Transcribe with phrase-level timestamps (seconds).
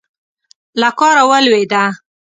[0.81, 1.83] له کاره ولوېده.